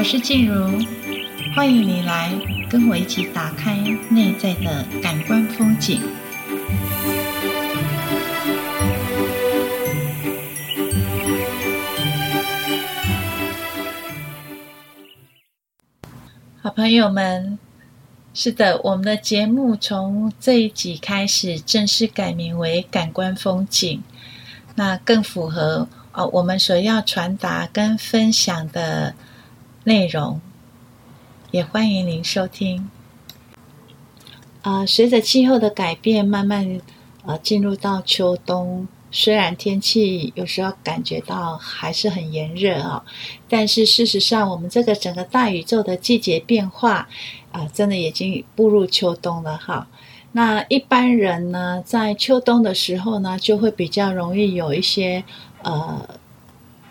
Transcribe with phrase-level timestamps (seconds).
[0.00, 0.82] 我是静茹，
[1.54, 2.32] 欢迎你来
[2.70, 3.76] 跟我一起打开
[4.08, 6.00] 内在的感官风景。
[16.62, 17.58] 好朋友们，
[18.32, 24.02] 是的，我们的节目从这一集开始正式改名为“感官风景”，
[24.76, 29.14] 那更符合哦我们所要传达跟分享的
[29.90, 30.40] 内容。
[31.50, 32.88] 也欢迎您收听。
[34.62, 36.80] 啊、随着气候的改变，慢慢
[37.26, 38.86] 呃进入到秋冬。
[39.10, 43.04] 虽然天气有时候感觉到还是很炎热啊，
[43.48, 47.08] 但是事实上，我们这个整个大宇宙的季节变化
[47.50, 49.88] 啊，真的已经步入秋冬了哈。
[50.30, 55.24] 那一般人呢，在秋冬的时候呢，就会比较容易有一些
[55.64, 56.08] 呃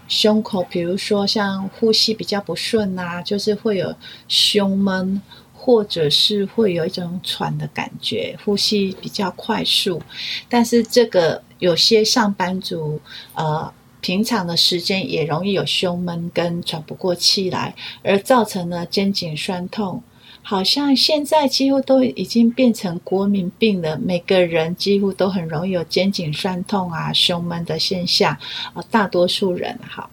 [0.09, 3.95] 胸口，比如说像呼吸比较不顺呐，就是会有
[4.27, 5.21] 胸闷。
[5.61, 10.01] 或者是会有一种喘的感觉，呼吸比较快速，
[10.47, 12.99] 但是这个有些上班族，
[13.33, 20.01] 呃，平常的时间也容易有胸闷跟喘不过气来，而造成了肩颈酸痛。
[20.41, 28.35] 好像现在几乎都已经变成国民病了，每个人几乎都很容易有肩颈酸痛啊、胸闷的现象
[28.73, 30.09] 啊，大多数人哈。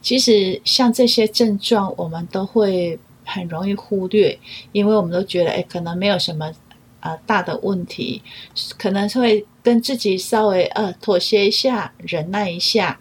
[0.00, 2.98] 其实像这些症状，我们都会。
[3.30, 4.38] 很容易忽略，
[4.72, 6.50] 因为我们都觉得，哎，可能没有什么，
[7.00, 8.22] 呃，大的问题，
[8.78, 12.98] 可能会跟自己稍微呃妥协一下，忍耐一下，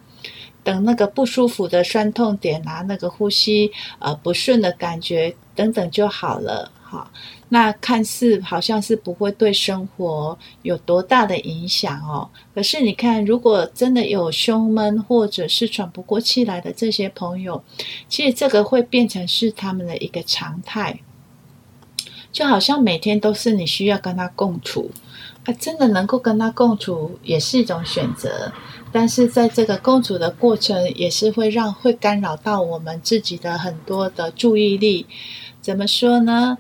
[0.68, 7.10] 等那个不舒服的酸痛点啊，那个呼吸呃不顺的感觉等等就好了，哈。
[7.48, 17.64] 那看似好像是不会对生活有多大的影响哦，可是你看，如果真的有胸闷或者是喘不过气来的这些朋友，
[18.10, 21.00] 其实这个会变成是他们的一个常态，
[22.34, 24.92] 就好像每天都是你需要跟他共处，
[25.45, 28.52] 啊，真的能够跟他共处也是一种选择，
[28.92, 35.05] 但是在这个共处的过程，也是会让会干扰到我们自己的很多的注意力，
[35.61, 36.58] 怎么说呢？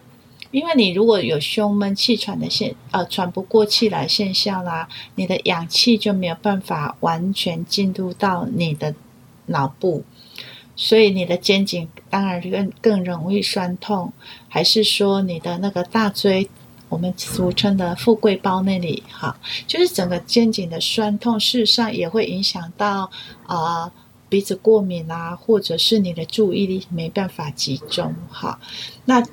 [0.51, 8.95] 因为你如果有胸闷气喘的现，呃，喘不过气来现象啦，你的氧气就没有办法完全进入到你的
[9.47, 10.03] 脑部，
[10.75, 14.13] 所以你的肩颈当然更更容易酸痛，
[14.47, 16.49] 还是说你的那个大椎，
[16.89, 19.37] 我们俗称的富贵包那里，哈，
[19.67, 23.09] 就是整个肩颈的酸痛，事实上也会影响到
[23.45, 23.91] 啊、
[24.29, 28.59] 鼻子过敏啊，或者是你的注意力没办法集中，哈，
[29.05, 29.23] 那。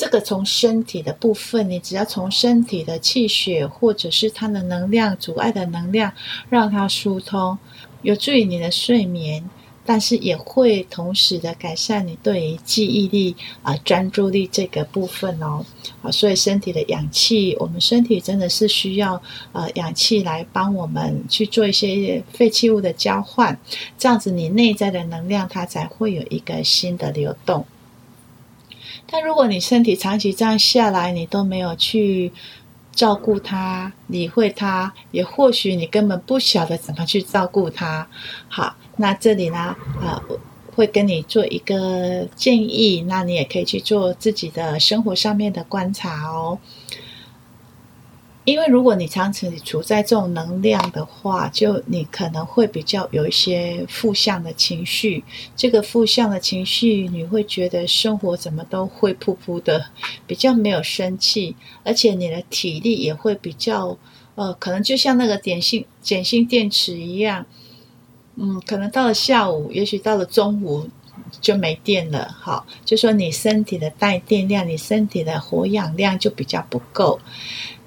[0.00, 6.12] 这个从身体的部分，你只要从身体的气血或者是它的能量阻碍的能量，
[6.48, 7.58] 让它疏通，
[8.02, 9.50] 有助于你的睡眠，
[9.88, 15.64] 但是也会同时的改善你对于记忆力啊、专注力这个部分哦。
[16.02, 19.20] 啊，所以身体的氧气，我们身体真的是需要
[19.52, 23.58] 呃氧气来帮我们去做一些废弃物的交换，
[23.96, 27.64] 这样子你内在的能量它才会有一个新的流动。
[29.10, 32.30] 但如果你身体长期这样下来，你都没有去
[32.92, 38.06] 照顾它、理会它，也或许你根本不晓得怎么去照顾它。
[38.48, 40.20] 好，那这里呢，呃，
[40.74, 46.58] 会跟你做一个建议，那你也可以去做自己的生活上面的观察哦。
[48.44, 55.22] 因为如果你长期处在这种能量的话，就你可能会比较有一些负向的情绪。
[55.54, 59.90] 这个负向的情绪，你会觉得生活怎么都灰扑扑的，
[60.26, 63.98] 比较没有生气，而且你的体力也会比较，
[64.34, 67.44] 呃，可能就像那个碱性碱性电池一样，
[68.40, 70.88] 嗯，可能到了下午，也许到了中午
[71.40, 72.28] 就没电了。
[72.38, 77.18] 好，就说你身体的带电量，你身体的活氧量就比较不够。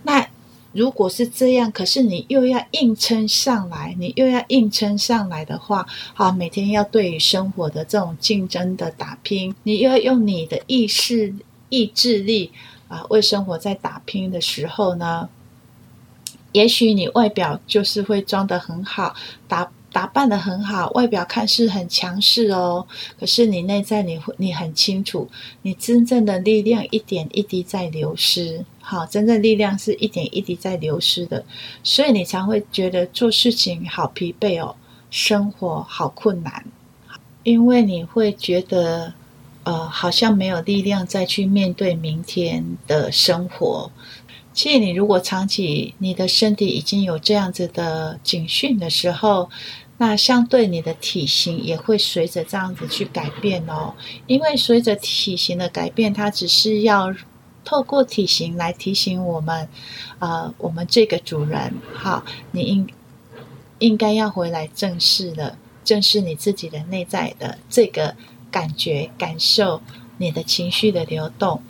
[0.03, 0.27] 那
[0.73, 11.33] 如果是这样，可是你又要硬撑上来，你又要硬撑上来的话，好，每天要对于生活的这种竞争的打拼，你又要用你的意识、
[11.69, 12.51] 意志力
[12.89, 15.29] 啊，为生活在打拼的时候呢，
[16.51, 19.13] 也许你外表就是会装得很好，
[19.47, 22.87] 打打扮得很好，外表看似很强势哦，
[23.19, 25.29] 可是你内在你会你很清楚，
[25.63, 28.63] 你真正的力量一点一滴在流失。
[28.79, 31.43] 好，真正力量是一点一滴在流失的，
[31.83, 34.75] 所以你才会觉得做事情好疲惫哦，
[35.09, 36.65] 生活好困难，
[37.43, 39.13] 因为你会觉得，
[39.63, 43.91] 呃，好像没有力量再去面对明天的生活。
[44.53, 49.49] 其实，你如果长期你的身体已经有这样子的警讯的时候，
[50.01, 53.93] 那相对你的体型也会随着这样子去改变哦。
[54.25, 57.13] 因为随着体型的改变，它只是要
[57.63, 59.69] 透过体型来提醒我们，
[60.17, 62.89] 呃，我们这个主人，好，你应
[63.77, 68.15] 应该要回来正视的，正视你自己的内在的这个
[68.49, 69.83] 感觉、感受，
[70.17, 71.61] 你的情绪的流动。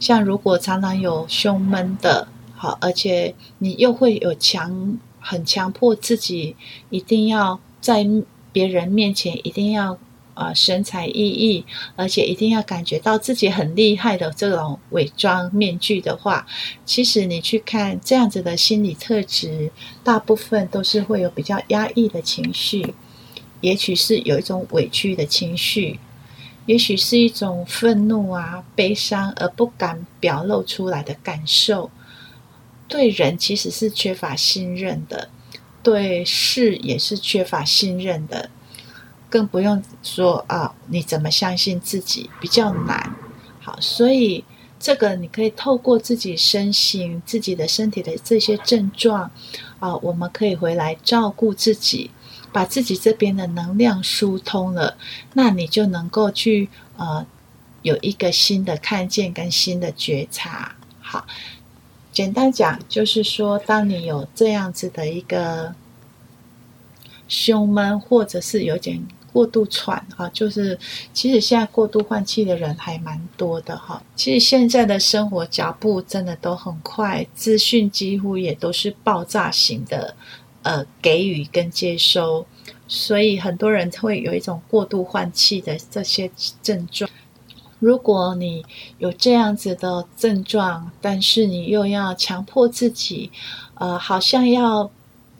[0.00, 6.56] 像如果常常有胸闷的，好，而且你又会有强，很强迫自己
[6.90, 8.04] 一定要在
[8.50, 9.92] 别人面前一定要
[10.34, 11.62] 啊、呃、神采奕奕，
[11.94, 16.44] 而且一定要感觉到自己很厉害的这种伪装面具的话，
[16.84, 19.70] 其实你去看这样子的心理特质，
[20.02, 22.92] 大部分都是会有比较压抑的情绪，
[23.60, 26.00] 也许是有一种委屈的情绪，
[26.66, 31.88] 也许是一种愤怒啊、悲伤而不敢表露出来的感受。
[32.88, 35.28] 对人其实是缺乏信任的，
[35.86, 38.50] 对事也是缺乏信任的，
[39.30, 43.14] 更不用说啊，你怎么相信自己比较难。
[43.60, 44.44] 好，所以
[44.80, 49.30] 这个你可以透过自己身形、自己的身体的这些症状
[49.78, 52.10] 啊，我们可以回来照顾自己，
[52.52, 54.96] 把自己这边的能量疏通了，
[55.34, 57.24] 那你就能够去呃
[57.82, 60.74] 有一个新的看见跟新的觉察。
[61.00, 61.24] 好。
[62.16, 65.74] 简单讲，就是说，当你有这样子的一个
[67.28, 70.78] 胸闷，或者是有点过度喘哈，就是
[71.12, 74.02] 其实现在过度换气的人还蛮多的哈。
[74.14, 80.16] 其实现在的生活脚步真的都很快，资讯几乎也都是爆炸型的，
[80.62, 82.46] 呃，给予跟接收，
[82.88, 86.30] 所以很多人会有一种过度换气的这些
[86.62, 87.10] 症状。
[87.78, 88.64] 如果你
[88.98, 93.30] 有这样子的症状，但是你又要强迫自己，
[93.74, 94.90] 呃，好像要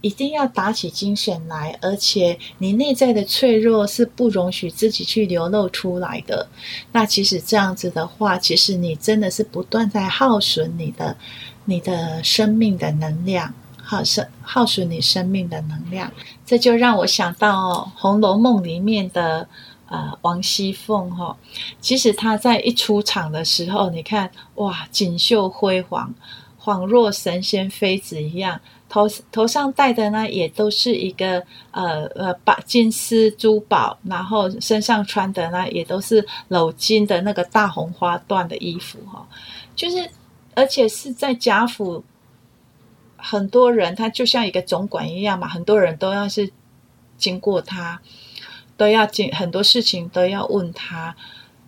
[0.03, 6.47] 一定要打起精神来，而且你内在的脆弱是不容许自己去流露出来的，
[6.93, 11.17] 那其实这样子的话，其实你真的是不断在耗损你的
[11.65, 16.13] 你的生命的能量，耗损耗损你生命的能量。
[16.45, 19.49] 这就让我想到《红楼梦》里面的。
[19.89, 21.37] 呃，王熙凤哈、
[21.81, 26.13] 其实她在一出场的时候，你看哇，锦绣辉煌，
[26.61, 31.41] 恍若神仙妃子一样，头头上戴的呢，也都是一个
[31.71, 39.25] 呃呃把金丝珠宝，然后身上穿的呢，也都是鎏金的那个大红花缎的衣服哈、
[39.77, 40.11] 就是
[40.57, 42.03] 而且是在贾府，
[43.17, 46.51] 很多人他就像一个总管一样嘛，很多人都要是
[47.17, 48.01] 经过他。
[48.77, 51.17] 都要进很多事情都要问他，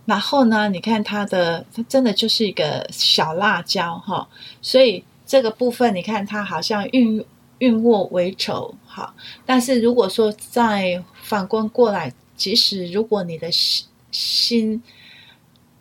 [0.05, 4.29] 然后呢，你看他的，他真的就是一个小辣椒哈，
[4.61, 7.25] 所以这个部分你看他好像运
[7.59, 9.15] 运握为仇哈，
[9.47, 14.83] 但是如果说再反观过来，即使如果你的心心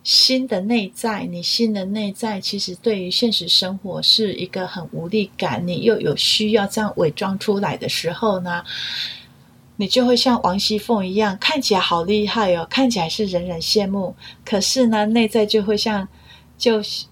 [0.02, 8.64] 心的内在，你心的内在其实对于现实生活是一个很无力感，你又有需要这样伪装出来的时候呢？
[9.80, 14.12] 你就会像王熙凤一样，看起来好厉害哦，看起来是人人羡慕。
[14.44, 16.08] 可是呢，内在就会像，
[16.58, 17.06] 就是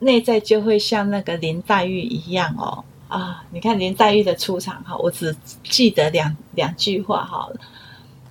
[0.00, 2.84] 内在就会像那个林黛玉一样哦。
[3.08, 7.48] 啊，你看林黛玉的出场哈，我只记得两两句话哈。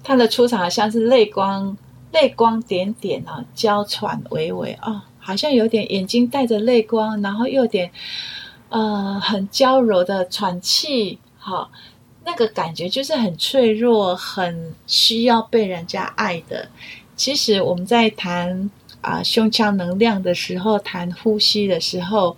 [0.04, 1.76] 她的出场好像是泪光
[2.12, 7.90] 泪光点点啊，娇喘微微啊，好像有点眼睛带着泪光，然后又有点
[8.70, 11.72] 呃很娇柔的喘气，好。
[12.28, 16.68] 那个感觉就是很脆弱，很需要被人家爱的。
[17.16, 18.70] 其实我们在谈
[19.00, 22.36] 啊、胸腔能量的时候，谈呼吸的时候，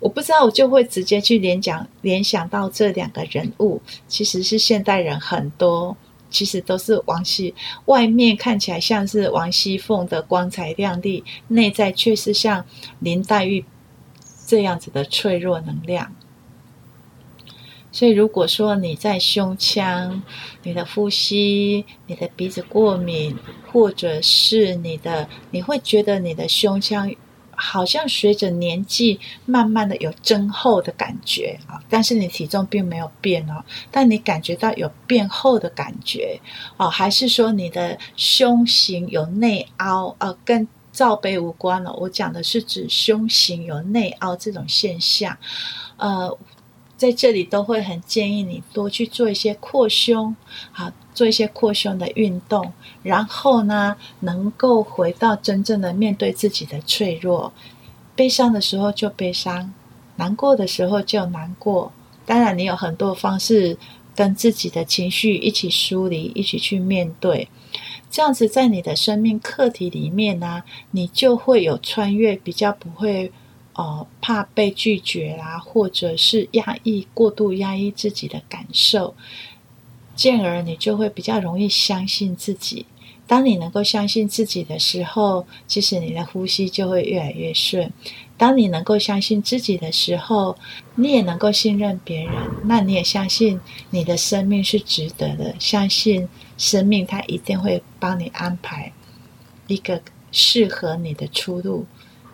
[0.00, 5.96] 我不知道我就会直接去联想联想到这两个人物，其实是现代人很多，
[6.28, 12.64] 其实都是王熙，外面看起来像是王熙凤的光彩亮丽，内在却是像
[12.98, 13.64] 林黛玉
[14.48, 16.12] 这样子的脆弱能量。
[17.92, 20.22] 所以，如果说你在胸腔、
[20.62, 23.36] 你的呼吸、你的鼻子过敏，
[23.70, 27.14] 或者是你的，你会觉得你的胸腔
[27.54, 36.40] 好像随着年纪慢慢的有增厚的感觉啊，但是你体重并没有变哦，但你感觉到有变厚的感觉
[36.78, 40.34] 哦，还是说你的胸型有内凹啊？
[40.46, 45.36] 跟罩杯无关了，我讲的是指胸型有内凹这种现象，
[45.98, 46.38] 呃。
[47.02, 50.36] 在这里都会很建议你多去做一些扩胸，
[50.70, 57.52] 好，做一些扩胸的运动，然后呢，能够回到真正的面对自己的脆弱，
[58.14, 59.74] 悲伤的时候就悲伤，
[60.14, 61.90] 难过的时候就难过。
[62.24, 63.76] 当然，你有很多方式
[64.14, 67.48] 跟自己的情绪一起梳理，一起去面对。
[68.12, 73.32] 这样子，在你的生命课题里面呢、你就会有穿越，比较不会
[73.74, 79.14] 哦怕被拒绝啦，或者是压抑过度压抑自己的感受，
[80.14, 82.86] 进而你就会比较容易相信自己。
[83.26, 87.90] 当你能够相信自己的时候，其实你的呼吸就会越来越顺。
[88.36, 90.54] 当你能够相信自己的时候，
[90.96, 93.58] 你也能够信任别人，那你也相信
[93.90, 98.92] 你的生命是值得的，相信生命它一定会帮你安排
[99.68, 100.02] 一个
[100.32, 101.86] 适合你的出路，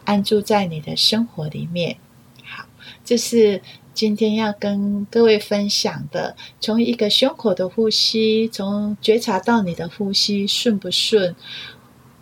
[0.08, 1.98] 安住在你的生活里面。
[2.42, 2.64] 好，
[3.04, 3.60] 这是。
[3.92, 11.34] 今天要跟各位分享的，从一个胸口的呼吸，从觉察到你的呼吸顺不顺，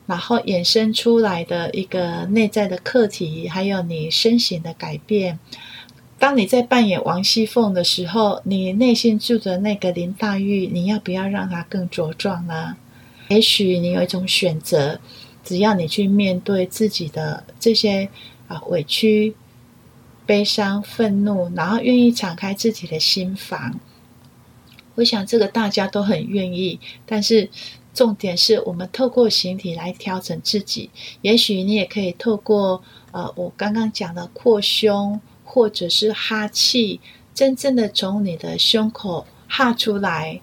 [0.06, 5.38] 然后衍生出来的一个内在的课题，还有你身形的改变。
[6.18, 12.74] 当你在扮演王熙凤的时候，你内心住着那个林黛玉，你要不要让它更茁壮呢？
[13.28, 14.98] 也许你有一种选择，
[15.46, 18.10] 只要你去面对自己的这些
[18.48, 19.34] 啊委屈。
[20.28, 23.78] 悲伤、愤怒，然后愿意敞开自己的心房。
[24.96, 27.48] 我想这个大家都很愿意，但是
[27.94, 30.90] 重点是我们透过形体来调整自己。
[31.22, 37.00] 也许你也可以透过呃，我刚刚讲的扩胸，或者是哈气，
[37.32, 40.40] 真正的从你的胸口哈出来，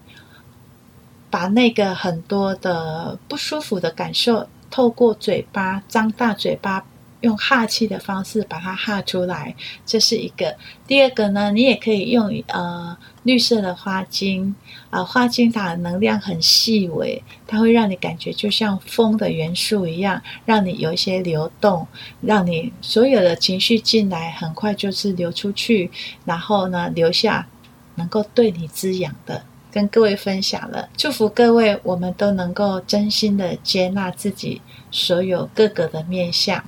[1.28, 6.84] 把那个很多的不舒服的感受，透过嘴巴张大嘴巴。
[7.20, 9.54] 用哈气的方式把它哈出来，
[9.86, 10.54] 这是一个。
[10.86, 14.54] 第二个呢，你也可以用呃绿色的花精
[14.90, 21.88] 啊、花精它的能量很细微，它会让你感觉就像风的元素一样，让你有一些流动，
[22.20, 25.90] 让你所有的情绪进来很快就是流出去，
[26.26, 27.46] 然后呢留下
[27.94, 29.42] 能够对你滋养的，
[29.74, 30.88] 跟各位分享了。
[30.96, 34.62] 祝福各位，我们都能够真心的接纳自己
[34.92, 36.64] 所有各个的面相。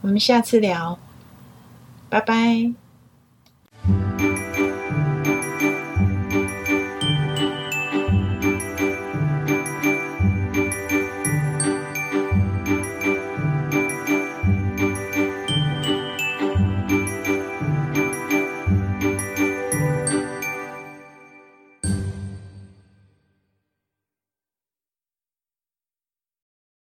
[0.00, 0.98] 我们下次聊，
[2.08, 2.79] 拜拜。